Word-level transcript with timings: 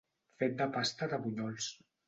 Fet 0.43 0.55
de 0.61 0.67
pasta 0.77 1.11
de 1.13 1.21
bunyols. 1.27 1.71